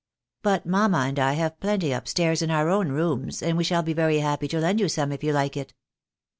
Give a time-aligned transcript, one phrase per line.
[0.41, 3.83] But mamma and I have plenty up stairs in our own rooms, and we shall
[3.83, 5.75] be very happy to lend you some if you Mke it."